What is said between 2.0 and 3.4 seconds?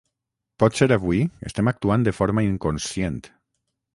de forma inconscient